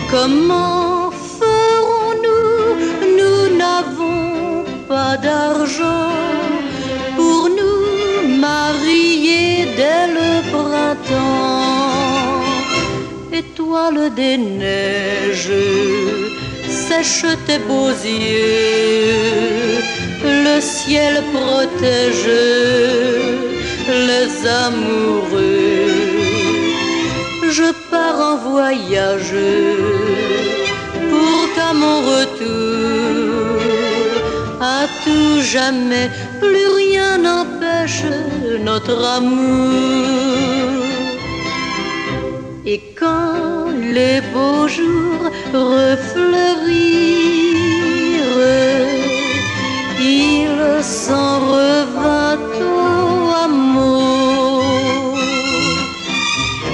[0.10, 2.66] Comment ferons-nous?
[3.18, 6.12] Nous n'avons pas d'argent
[7.16, 11.70] pour nous marier dès le printemps.
[13.32, 15.52] Étoile des neiges,
[16.90, 19.80] sèche tes beaux yeux,
[20.46, 22.32] le ciel protège
[24.08, 24.30] les
[24.66, 26.10] amoureux
[27.52, 29.36] je pars en voyage
[31.10, 33.60] pour qu'à mon retour,
[34.62, 38.04] à tout jamais, plus rien n'empêche
[38.62, 40.40] notre amour.
[43.94, 46.10] Les beaux jours refleurirent,
[50.00, 55.18] il s'en revint au amour.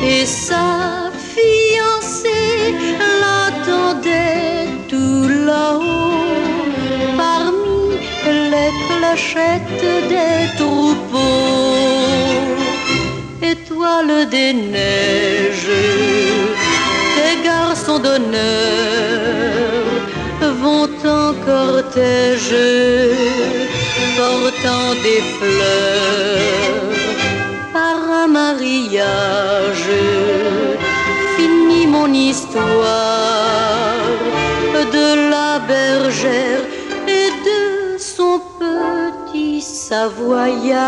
[0.04, 2.75] Et sa fiancée
[3.21, 6.65] l'attendait tout là-haut
[7.17, 7.65] parmi
[9.15, 11.19] cachette des troupeaux,
[13.41, 15.05] étoile des neiges,
[17.99, 19.86] d'honneur
[20.62, 22.55] vont en cortège,
[24.17, 26.95] portant des fleurs
[27.73, 29.91] par un mariage.
[31.36, 32.55] Fini mon histoire
[34.97, 36.63] de la bergère
[37.08, 37.62] et de
[37.97, 40.86] son petit savoyard.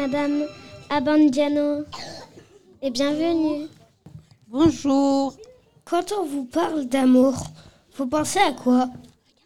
[0.00, 0.46] Madame
[0.88, 1.84] Abandiano,
[2.80, 3.66] et bienvenue.
[4.48, 5.34] Bonjour.
[5.84, 7.34] Quand on vous parle d'amour,
[7.98, 8.88] vous pensez à quoi?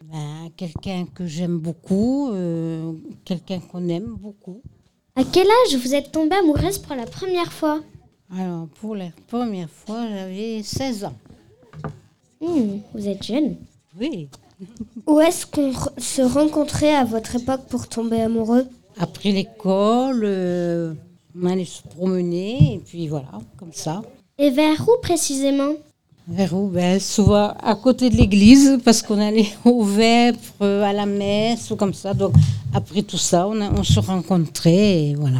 [0.05, 2.93] Ben, quelqu'un que j'aime beaucoup, euh,
[3.25, 4.61] quelqu'un qu'on aime beaucoup.
[5.17, 7.81] À quel âge vous êtes tombée amoureuse pour la première fois?
[8.33, 11.15] Alors, pour la première fois, j'avais 16 ans.
[12.39, 13.57] Hmm, Vous êtes jeune.
[13.99, 14.29] Oui.
[15.05, 18.65] Où est-ce qu'on se rencontrait à votre époque pour tomber amoureux?
[18.97, 20.93] Après l'école, euh,
[21.39, 23.27] on allait se promener, et puis voilà,
[23.57, 24.01] comme ça.
[24.37, 25.73] Et vers où précisément?
[26.27, 26.67] Vers où?
[26.69, 31.69] Ben, Souvent à côté de l'église, parce qu'on allait au vêpres, euh, à la messe,
[31.71, 32.13] ou comme ça.
[32.13, 32.33] Donc,
[32.73, 35.39] après tout ça, on, a- on se rencontrait, et voilà.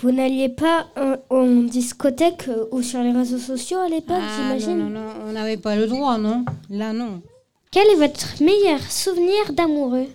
[0.00, 4.36] Vous n'alliez pas en, en discothèque euh, ou sur les réseaux sociaux à l'époque, Ah,
[4.58, 4.78] j'imagine?
[4.78, 6.44] non, non, non, on n'avait pas le droit, non?
[6.70, 7.22] Là, non.
[7.70, 10.06] Quel est votre meilleur souvenir d'amoureux?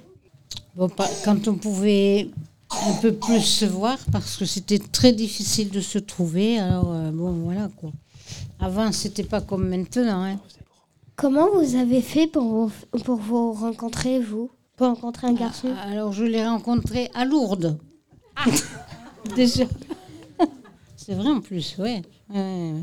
[0.76, 2.30] Bon, pas- quand on pouvait
[2.88, 7.12] un peu plus se voir, parce que c'était très difficile de se trouver, alors euh,
[7.12, 7.92] bon, voilà quoi.
[8.60, 10.24] Avant, c'était pas comme maintenant.
[10.24, 10.40] Hein.
[11.16, 12.72] Comment vous avez fait pour vous,
[13.04, 14.52] pour vous rencontrer, vous?
[14.78, 15.70] Pour rencontrer un garçon?
[15.84, 17.78] Alors, je l'ai rencontré à Lourdes.
[19.36, 19.66] Déjà.
[20.96, 21.76] C'est vrai en plus.
[21.80, 22.02] Ouais,
[22.34, 22.74] ouais.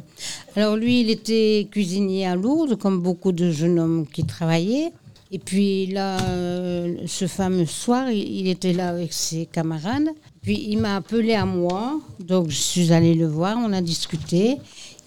[0.56, 4.92] Alors, lui, il était cuisinier à Lourdes, comme beaucoup de jeunes hommes qui travaillaient.
[5.32, 10.08] Et puis là, euh, ce fameux soir, il, il était là avec ses camarades.
[10.42, 14.58] Puis il m'a appelé à moi, donc je suis allée le voir, on a discuté,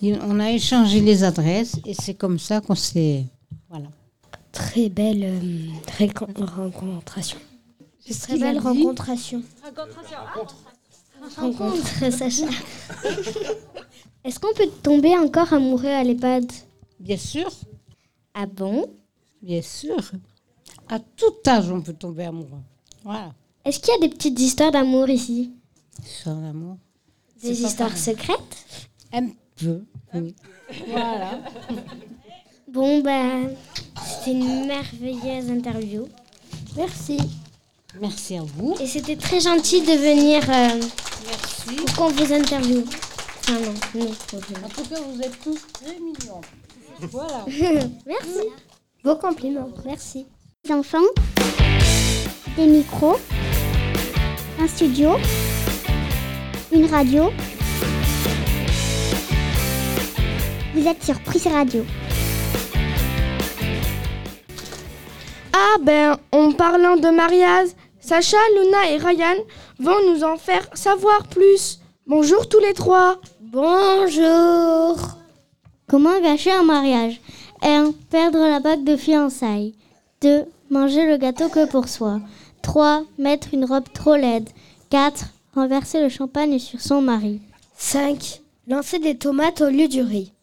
[0.01, 3.23] Il- on a échangé les adresses et c'est comme ça qu'on s'est...
[3.69, 3.87] Voilà.
[4.51, 5.39] Très belle euh,
[5.97, 7.37] récon- rencontration.
[8.21, 9.41] Très belle rencontration.
[11.37, 12.45] Rencontre, Sacha.
[14.23, 16.45] Est-ce qu'on peut tomber encore amoureux à l'EHPAD?
[16.99, 17.49] Bien sûr,
[18.33, 18.85] Ah bon?
[19.41, 19.97] Bien sûr.
[20.87, 22.61] À tout âge, on peut tomber amoureux.
[23.03, 23.33] Voilà.
[23.65, 25.51] Est-ce qu'il y a des petites histoires d'amour ici?
[26.03, 26.77] Sur l'amour.
[27.41, 28.57] Des histoires secrètes?
[29.13, 30.35] Un peu, oui.
[30.87, 31.39] Voilà.
[32.67, 33.55] Bon, ben,
[34.03, 36.07] c'était une merveilleuse interview.
[36.75, 37.17] Merci.
[37.99, 38.75] Merci à vous.
[38.79, 40.79] Et c'était très gentil de venir euh,
[41.25, 41.75] Merci.
[41.85, 42.83] pour qu'on vous interviewe.
[43.39, 43.59] Enfin,
[43.95, 44.01] non.
[44.03, 46.41] En tout cas, vous êtes tous très mignons.
[47.11, 47.45] Voilà.
[48.05, 48.47] Merci.
[49.03, 49.69] Vos compliments.
[49.85, 50.27] Merci.
[50.65, 50.97] Les enfants,
[52.57, 53.15] des micros,
[54.59, 55.11] un studio,
[56.73, 57.31] une radio.
[60.75, 61.85] Vous êtes sur Prise Radio.
[65.53, 67.69] Ah ben, en parlant de mariage,
[68.01, 69.37] Sacha, Luna et Ryan
[69.79, 71.79] vont nous en faire savoir plus.
[72.05, 73.21] Bonjour tous les trois.
[73.39, 74.97] Bonjour.
[75.87, 77.21] Comment gâcher un mariage?
[77.61, 77.93] 1.
[78.09, 79.75] Perdre la bague de fiançailles.
[80.21, 80.45] 2.
[80.69, 82.21] Manger le gâteau que pour soi.
[82.61, 83.03] 3.
[83.17, 84.49] Mettre une robe trop laide.
[84.89, 85.25] 4.
[85.53, 87.41] Renverser le champagne sur son mari.
[87.77, 88.41] 5.
[88.67, 90.33] Lancer des tomates au lieu du riz.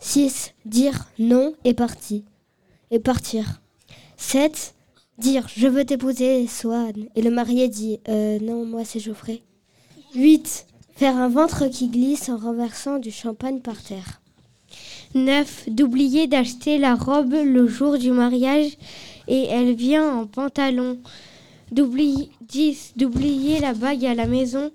[0.00, 0.54] 6.
[0.64, 2.22] Dire non et partir.
[2.90, 3.60] Et partir.
[4.16, 4.74] 7.
[5.18, 7.08] Dire je veux t'épouser, Swan.
[7.14, 9.42] Et le marié dit euh, non, moi c'est Geoffrey.
[10.14, 10.66] 8.
[10.96, 14.19] Faire un ventre qui glisse en renversant du champagne par terre.
[15.14, 15.68] 9.
[15.68, 18.76] D'oublier d'acheter la robe le jour du mariage
[19.28, 20.98] et elle vient en pantalon.
[21.72, 22.92] D'oublier 10.
[22.96, 24.70] D'oublier la bague à la maison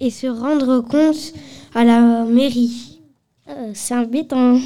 [0.00, 1.32] et se rendre compte
[1.74, 3.00] à la mairie.
[3.48, 4.58] Euh, c'est embêtant.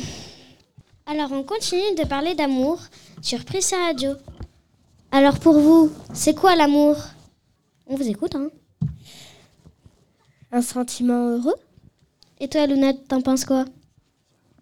[1.07, 2.81] Alors, on continue de parler d'amour
[3.20, 4.12] sur Prise Radio.
[5.11, 6.97] Alors, pour vous, c'est quoi l'amour?
[7.87, 8.49] On vous écoute, hein
[10.53, 11.57] Un sentiment heureux?
[12.41, 13.64] Et toi, Luna, t'en penses quoi?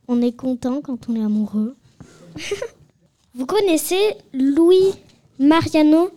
[0.08, 1.76] On est content quand on est amoureux.
[3.34, 4.92] Vous connaissez Louis
[5.38, 6.10] Mariano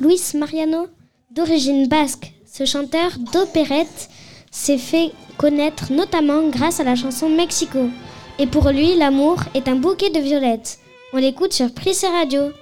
[0.00, 0.88] Luis Mariano
[1.30, 4.08] D'origine basque, ce chanteur d'opérette
[4.50, 7.90] s'est fait connaître notamment grâce à la chanson Mexico.
[8.38, 10.78] Et pour lui, l'amour est un bouquet de violettes.
[11.12, 12.52] On l'écoute sur Prise Radio.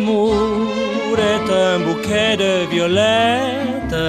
[0.00, 4.00] L'amour est un bouquet de violettes.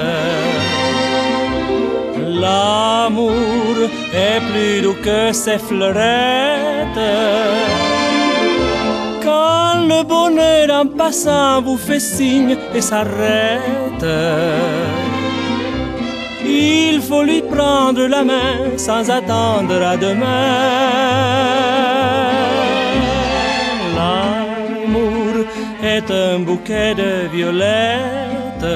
[2.42, 3.76] L'amour
[4.14, 7.10] est plus doux que ses fleurettes.
[9.22, 14.08] Quand le bonheur en passant vous fait signe et s'arrête,
[16.46, 21.91] il faut lui prendre la main sans attendre à demain.
[26.10, 28.72] Un bouquet de violettes.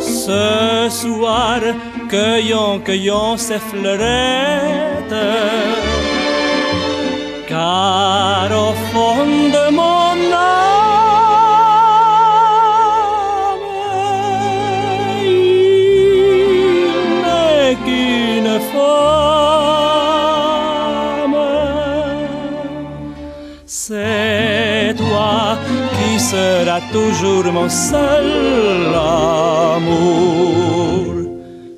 [0.00, 1.60] Ce soir,
[2.08, 5.28] cueillons, cueillons ces fleurettes.
[7.48, 9.51] Car au fond
[26.92, 28.94] toujours mon seul
[29.74, 30.32] amour.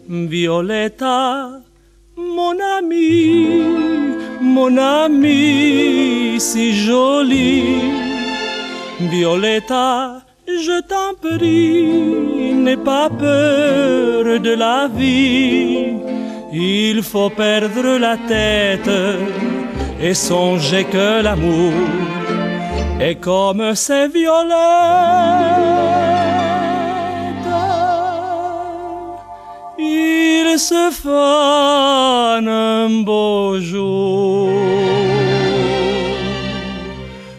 [0.09, 1.63] Violetta,
[2.17, 3.63] mon ami,
[4.41, 7.63] mon ami si joli.
[9.13, 15.95] Violetta, je t'en prie, n'aie pas peur de la vie.
[16.53, 18.91] Il faut perdre la tête
[20.01, 21.73] et songer que l'amour
[23.01, 24.55] est comme ces violettes.
[29.79, 34.51] Il se fane un beau jour.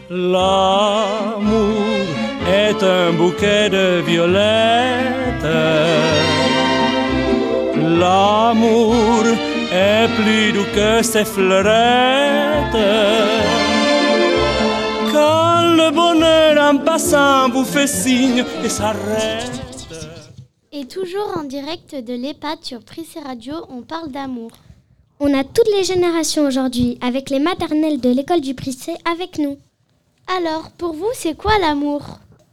[0.10, 1.76] L'amour
[2.48, 5.56] est un bouquet de violettes.
[8.00, 9.24] L'amour
[9.72, 12.82] est plus doux que ses fleurettes.
[16.66, 19.52] En passant vous fait signe et s'arrête.
[20.72, 24.50] Et toujours en direct de l'EHPAD sur Prissé Radio, on parle d'amour.
[25.20, 29.58] On a toutes les générations aujourd'hui, avec les maternelles de l'école du Prissé avec nous.
[30.36, 32.02] Alors, pour vous, c'est quoi l'amour?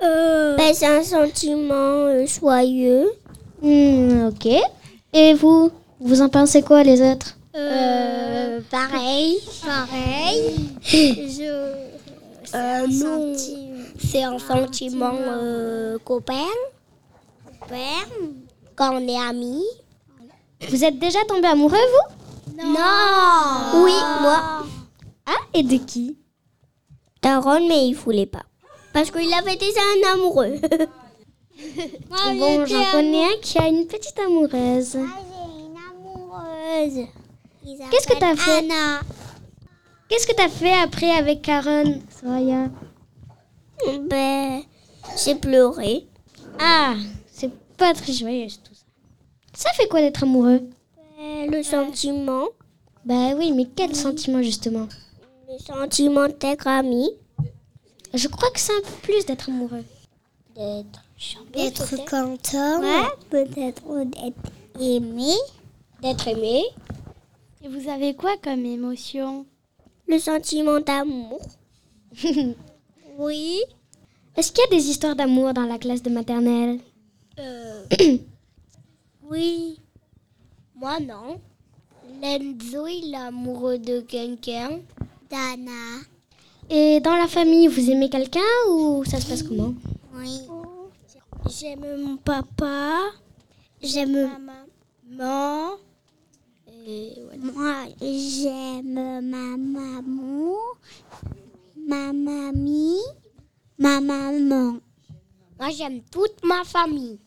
[0.03, 3.09] Euh, ben, c'est un sentiment euh, joyeux.
[3.63, 4.47] Hmm, ok.
[5.15, 7.39] Et vous Vous en pensez quoi, les autres?
[7.57, 9.39] Euh, pareil.
[9.65, 10.71] Pareil.
[10.85, 11.93] Je.
[12.55, 13.35] Euh, nous,
[14.05, 16.47] c'est un sentiment euh, copain.
[17.61, 18.05] Copain.
[18.77, 19.65] Quand on est amis.
[20.69, 22.57] Vous êtes déjà tombé amoureux, vous?
[22.57, 23.85] Non.
[23.85, 24.65] Oui, moi.
[25.27, 26.19] Ah, et de qui?
[27.21, 28.43] Taron, mais il voulait pas.
[28.93, 30.57] Parce qu'il avait déjà un amoureux.
[32.39, 34.97] Bon, j'en connais un qui a une petite amoureuse.
[34.97, 37.07] amoureuse.
[37.91, 38.59] Qu'est-ce que t'as fait?
[38.59, 39.01] Anna.
[40.09, 42.69] Qu'est-ce que t'as fait après avec Karen, Soraya?
[44.09, 44.63] Ben,
[45.25, 46.07] j'ai pleuré.
[46.59, 46.95] Ah,
[47.31, 48.85] c'est pas très joyeux tout ça.
[49.55, 50.63] Ça fait quoi d'être amoureux?
[51.19, 52.47] Ben, le sentiment.
[53.05, 54.89] Bah oui, mais quel sentiment justement?
[55.49, 57.11] Le sentiment d'être ami.
[58.15, 59.85] Je crois que c'est un peu plus d'être amoureux.
[60.55, 61.03] D'être
[61.53, 62.81] D'être content.
[62.81, 65.35] Ouais, peut-être d'être aimé.
[66.03, 66.65] D'être aimé.
[67.63, 69.47] Et vous avez quoi comme émotion?
[70.09, 71.41] Le sentiment d'amour.
[73.19, 73.63] oui.
[74.37, 76.81] Est-ce qu'il y a des histoires d'amour dans la classe de maternelle?
[77.39, 77.85] Euh,
[79.31, 79.79] oui.
[80.75, 81.41] Moi, non.
[82.21, 84.81] Lenzo, il est amoureux de quelqu'un.
[85.31, 86.01] Dana.
[86.71, 88.41] Et dans la famille, vous aimez quelqu'un
[88.71, 89.75] ou ça se passe comment?
[90.15, 90.41] Oui.
[91.51, 92.99] J'aime mon papa.
[93.83, 94.39] J'aime ma
[95.09, 95.77] maman.
[96.87, 100.57] Et Moi, j'aime ma maman,
[101.87, 103.01] ma mamie,
[103.79, 104.79] ma maman.
[105.59, 107.19] Moi, j'aime toute ma famille.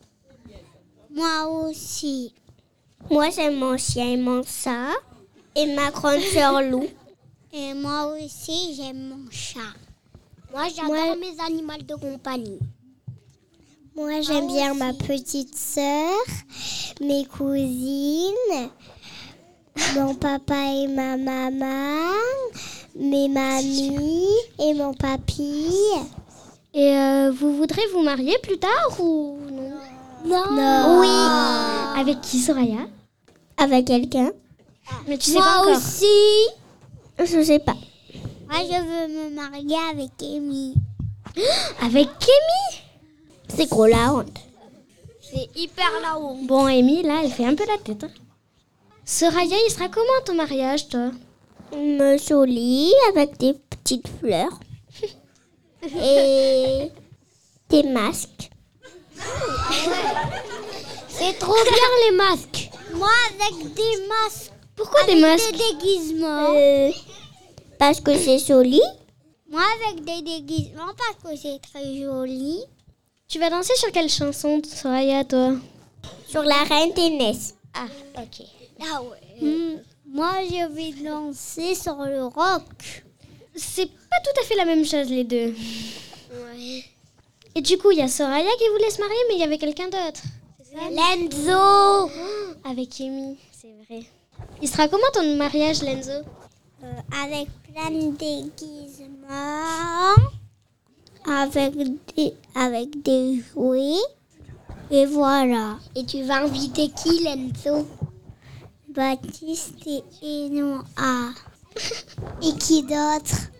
[1.10, 2.34] Moi aussi.
[3.10, 4.92] Moi, j'aime mon chien et mon chat.
[5.54, 6.86] Et ma grande sœur Lou.
[7.52, 9.72] Et moi aussi, j'aime mon chat.
[10.52, 12.58] Moi, j'adore mes animaux de compagnie.
[13.94, 16.18] Moi, j'aime bien ma petite sœur,
[17.00, 18.70] mes cousines,
[19.94, 22.12] mon papa et ma maman,
[22.98, 24.26] mes mamies
[24.58, 25.66] et mon papy.
[26.74, 29.38] Et euh, vous voudrez vous marier plus tard ou
[30.24, 30.44] non?
[30.54, 31.00] Non.
[31.00, 32.00] Oui.
[32.00, 32.86] Avec qui, Soraya?
[33.56, 34.30] Avec quelqu'un.
[35.08, 35.76] Mais tu sais Moi pas encore.
[35.76, 36.04] aussi.
[37.18, 37.74] Je sais pas.
[38.50, 40.74] Moi, je veux me marier avec Amy.
[41.82, 42.82] Avec Kémy
[43.48, 44.38] C'est gros la honte.
[45.20, 46.46] C'est hyper la honte.
[46.46, 48.04] Bon, Amy, là, elle fait un peu la tête.
[48.04, 48.10] hein.
[49.04, 51.10] Soraya, il sera comment ton mariage, toi?
[51.72, 54.58] Me jolie avec des petites fleurs.
[55.82, 56.90] et
[57.68, 58.50] des masques.
[61.08, 62.70] C'est trop bien les masques.
[62.94, 64.52] Moi avec des masques.
[64.74, 66.52] Pourquoi des masques Des déguisements.
[66.54, 66.90] Euh,
[67.78, 68.82] parce que c'est joli.
[69.50, 72.60] Moi avec des déguisements parce que c'est très joli.
[73.28, 75.54] Tu vas danser sur quelle chanson, Soraya, toi?
[76.28, 77.54] Sur la Reine des Neiges.
[77.74, 77.86] Ah,
[78.18, 78.46] ok.
[78.80, 79.80] Ah ouais.
[80.08, 83.04] Moi je vais danser sur le rock.
[83.54, 85.54] C'est pas tout à fait la même chose, les deux.
[86.32, 86.84] Ouais.
[87.54, 89.58] Et du coup, il y a Soraya qui voulait se marier, mais il y avait
[89.58, 90.20] quelqu'un d'autre.
[90.90, 92.10] Lenzo
[92.64, 94.04] Avec Amy, c'est vrai.
[94.60, 96.10] Il sera comment ton mariage, Lenzo?
[96.12, 96.92] Euh,
[97.24, 100.14] Avec plein de déguisements.
[101.26, 101.74] Avec
[102.14, 103.94] des, avec des jouets.
[104.90, 105.78] Et voilà.
[105.94, 107.86] Et tu vas inviter qui, Lenzo?
[108.96, 109.86] Baptiste
[110.22, 111.30] et Noah.
[112.42, 113.50] et qui d'autre?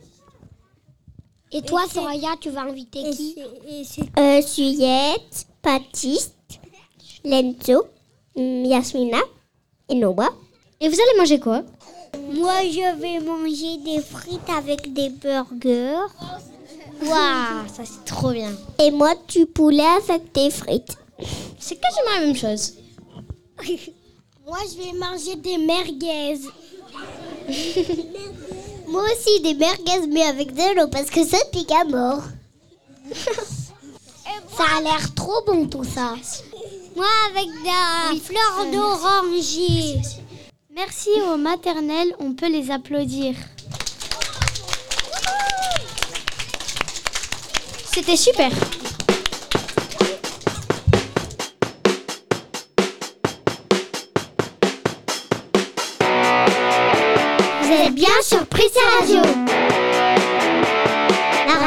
[1.52, 3.36] Et toi, Soraya, tu vas inviter qui?
[4.18, 6.34] euh, Juliette, Baptiste,
[7.22, 7.84] Lenzo,
[8.34, 9.18] hum, Yasmina
[9.90, 10.30] et Noah.
[10.80, 11.62] Et vous allez manger quoi?
[12.32, 16.06] Moi, je vais manger des frites avec des burgers.
[17.02, 18.52] Waouh, ça c'est trop bien.
[18.82, 20.96] Et moi, du poulet avec des frites.
[21.58, 22.72] C'est quasiment la même chose.
[24.46, 26.38] Moi, je vais manger des merguez.
[28.86, 32.22] Moi aussi, des merguez, mais avec de l'eau, parce que ça pique à mort.
[34.56, 36.14] ça a l'air trop bon, tout ça.
[36.94, 40.00] Moi, avec des fleurs d'oranger.
[40.72, 43.34] Merci aux maternelles, on peut les applaudir.
[47.92, 48.52] C'était super.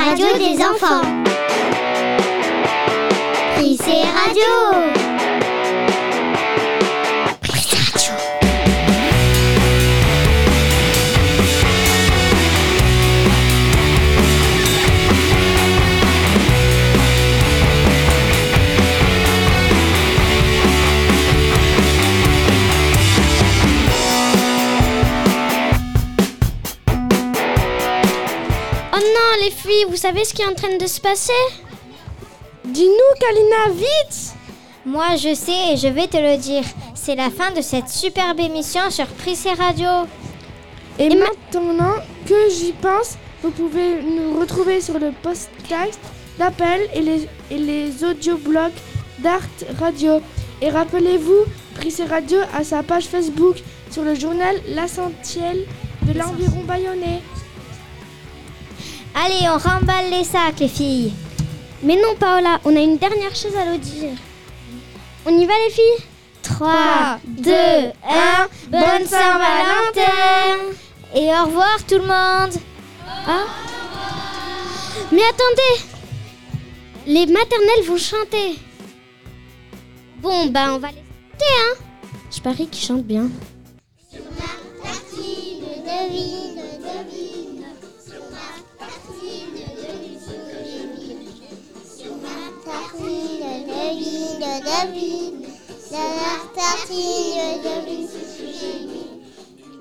[0.09, 1.01] Radio des enfants.
[3.55, 4.98] Prissé Radio.
[29.87, 31.31] Vous savez ce qui est en train de se passer?
[32.65, 34.33] Dis-nous, Kalina, vite
[34.85, 36.63] Moi, je sais et je vais te le dire.
[36.95, 39.87] C'est la fin de cette superbe émission sur Prissé Radio.
[40.97, 41.95] Et, maintenant
[42.27, 45.99] que j'y pense, vous pouvez nous retrouver sur le podcast
[46.37, 48.73] d'appel et les, et les audioblogs
[49.19, 49.47] d'Art
[49.79, 50.21] Radio.
[50.61, 53.57] Et rappelez-vous, Prissé Radio a sa page Facebook
[53.91, 55.65] sur le journal L'Essentiel
[56.01, 57.21] de l'environ bayonnais.
[59.15, 61.13] Allez, on remballe les sacs, les filles.
[61.83, 64.17] Mais non, Paola, on a une dernière chose à leur dire.
[65.25, 66.05] On y va, les filles?
[66.43, 67.91] 3, 2, 1,
[68.69, 70.73] bonne Saint-Valentin
[71.13, 72.53] Et au revoir tout le monde
[73.27, 73.45] Ah
[75.11, 75.85] Mais attendez
[77.05, 78.57] Les maternelles vont chanter.
[80.21, 81.75] Bon, bah on va les chanter, hein
[82.35, 83.29] Je parie qu'ils chantent bien.
[94.59, 95.45] Devine, devine.
[95.87, 97.61] Sur ma tartine.
[97.61, 98.55] Du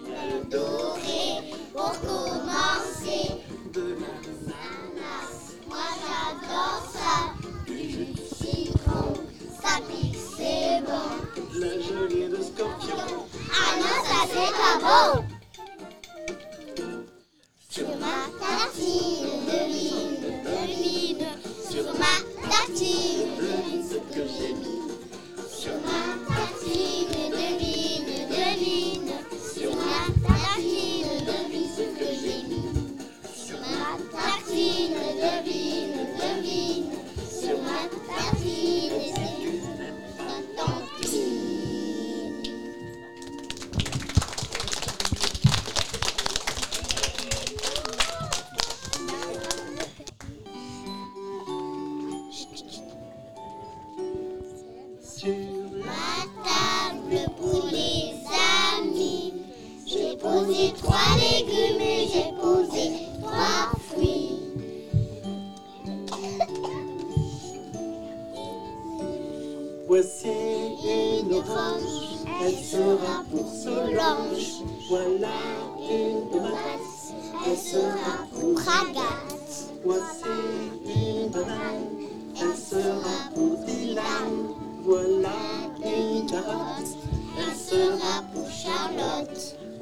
[0.05, 3.25] beurre doré pour commencer.
[3.73, 5.31] De l'ananas,
[5.69, 7.35] moi j'adore ça.
[7.67, 9.09] Du de citron,
[9.61, 11.09] ça pique, c'est bon.
[11.55, 13.27] La gelée de scorpion.
[13.53, 15.28] Ah non, ça c'est pas bon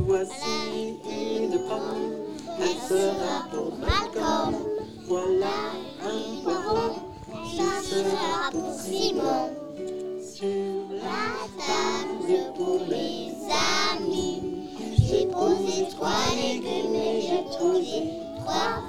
[0.06, 2.12] Voici une pomme,
[2.60, 4.54] elle sera pour Malcolm.
[5.08, 5.72] Voilà
[6.04, 6.94] un poireau,
[7.56, 9.50] ça sera pour Simon.
[10.22, 10.46] Sur
[10.92, 13.32] la table pour mes
[13.90, 14.42] amis,
[14.96, 18.12] j'ai posé trois légumes et j'ai posé
[18.44, 18.85] trois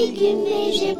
[0.00, 0.94] légumes et j'ai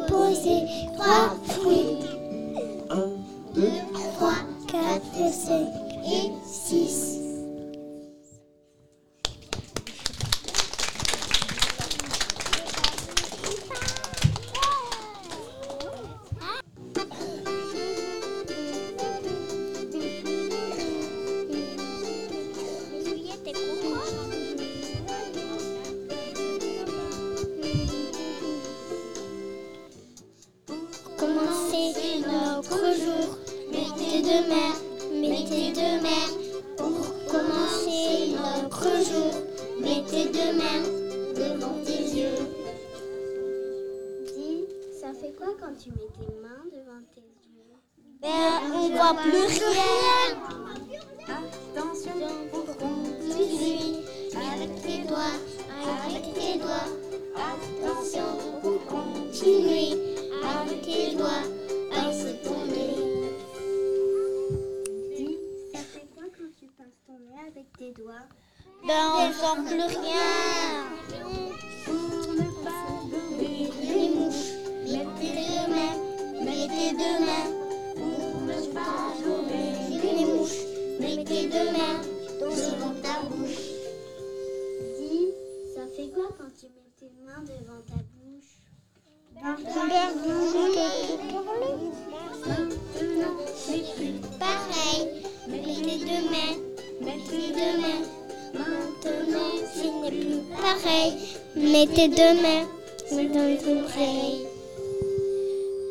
[101.81, 102.67] Mets tes deux mains
[103.11, 104.45] dans les oreilles.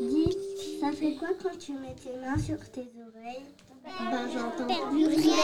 [0.02, 0.36] Dis,
[0.80, 3.42] ça fait quoi quand tu mets tes mains sur tes oreilles
[4.08, 5.34] Ben j'entends plus rien.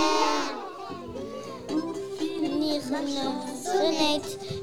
[3.61, 4.56] Sonnette.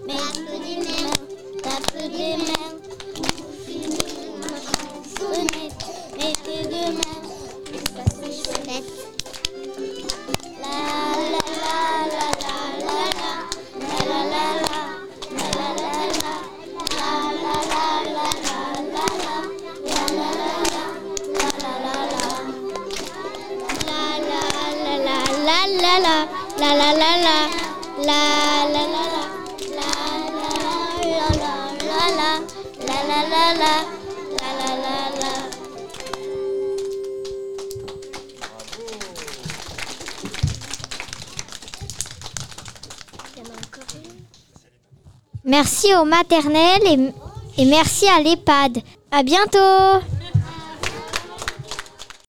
[45.84, 47.12] merci aux maternelles
[47.58, 48.80] et, merci à l'EHPAD.
[49.12, 50.04] À bientôt!